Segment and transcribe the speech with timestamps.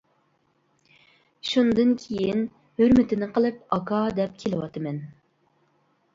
[1.49, 2.41] شۇندىن كېيىن
[2.83, 5.01] ھۆرمىتىنى قىلىپ ئاكا دەپ كېلىۋاتىمەن.